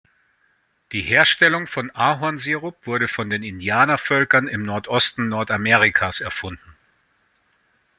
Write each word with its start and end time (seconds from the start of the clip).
Die 0.93 1.01
Herstellung 1.01 1.67
von 1.67 1.91
Ahornsirup 1.91 2.87
wurde 2.87 3.07
von 3.07 3.29
den 3.29 3.43
Indianervölkern 3.43 4.47
im 4.47 4.63
Nordosten 4.63 5.27
Nordamerikas 5.29 6.21
erfunden. 6.21 6.75